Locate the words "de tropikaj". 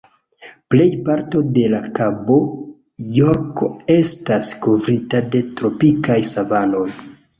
5.37-6.19